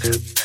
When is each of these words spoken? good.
good. 0.00 0.39